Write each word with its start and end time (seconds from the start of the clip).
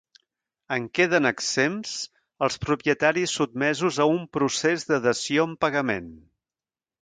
En 0.75 0.85
queden 0.99 1.29
exempts 1.29 1.91
els 2.47 2.57
propietaris 2.63 3.35
sotmesos 3.41 4.01
a 4.07 4.09
un 4.15 4.25
procés 4.39 4.89
de 4.93 4.99
dació 5.05 5.47
en 5.51 5.55
pagament. 5.67 6.11